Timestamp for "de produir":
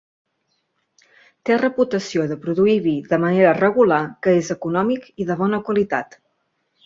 2.31-2.73